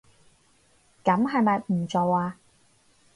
[1.03, 2.33] 噉係咪唔做吖